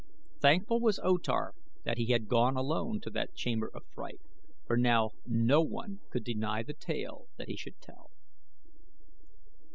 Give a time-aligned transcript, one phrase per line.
[0.39, 1.53] Thankful was O Tar
[1.83, 4.19] that he had gone alone to that chamber of fright,
[4.65, 8.09] for now no one could deny the tale that he should tell.